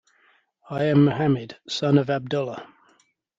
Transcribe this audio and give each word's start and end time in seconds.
I 0.67 0.85
am 0.85 1.05
Muhammad, 1.05 1.59
the 1.63 1.69
son 1.69 1.99
of 1.99 2.09
Abdullah. 2.09 2.65